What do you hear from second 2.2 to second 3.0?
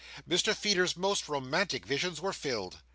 fulfilled.